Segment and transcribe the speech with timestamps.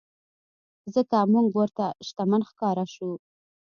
[0.93, 3.15] ځکه مونږ ورته شتمن ښکاره شوو.